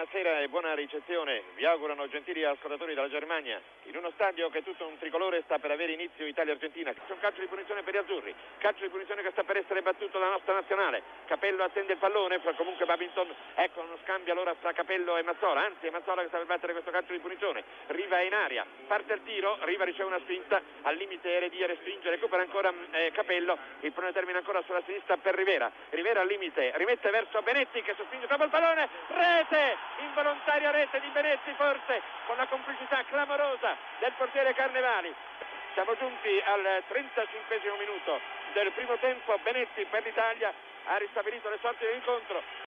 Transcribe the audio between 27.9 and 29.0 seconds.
sospinge dopo il pallone.